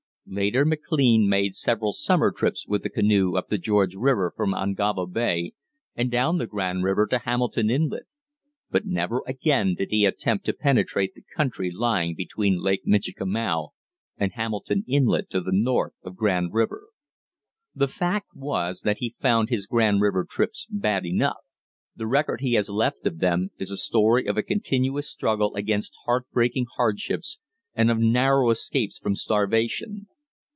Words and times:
Later 0.33 0.63
McLean 0.63 1.27
made 1.27 1.55
several 1.55 1.91
summer 1.91 2.31
trips 2.31 2.65
with 2.65 2.85
a 2.85 2.89
canoe 2.89 3.35
up 3.35 3.49
the 3.49 3.57
George 3.57 3.95
River 3.95 4.31
from 4.33 4.53
Ungava 4.53 5.05
Bay 5.05 5.51
and 5.93 6.09
down 6.09 6.37
the 6.37 6.47
Grand 6.47 6.85
River 6.85 7.05
to 7.07 7.17
Hamilton 7.17 7.69
Inlet; 7.69 8.03
but 8.69 8.85
never 8.85 9.23
again 9.27 9.75
did 9.75 9.89
he 9.91 10.05
attempt 10.05 10.45
to 10.45 10.53
penetrate 10.53 11.15
the 11.15 11.23
country 11.35 11.69
lying 11.69 12.15
between 12.15 12.61
Lake 12.61 12.83
Michikamau 12.85 13.71
and 14.15 14.31
Hamilton 14.31 14.85
Inlet 14.87 15.29
to 15.31 15.41
the 15.41 15.51
north 15.51 15.95
of 16.01 16.15
Grand 16.15 16.53
River. 16.53 16.87
The 17.75 17.89
fact 17.89 18.29
was 18.33 18.81
that 18.81 18.99
he 18.99 19.15
found 19.19 19.49
his 19.49 19.67
Grand 19.67 19.99
River 19.99 20.23
trips 20.29 20.65
bad 20.69 21.05
enough; 21.05 21.39
the 21.93 22.07
record 22.07 22.39
he 22.39 22.53
has 22.53 22.69
left 22.69 23.05
of 23.05 23.17
them 23.19 23.49
is 23.57 23.69
a 23.69 23.75
story 23.75 24.27
of 24.27 24.37
a 24.37 24.43
continuous 24.43 25.11
struggle 25.11 25.53
against 25.55 25.93
heartbreaking 26.05 26.67
hardships 26.77 27.39
and 27.73 27.91
of 27.91 27.99
narrow 27.99 28.49
escapes 28.49 28.97
from 28.97 29.13
starvation. 29.15 30.07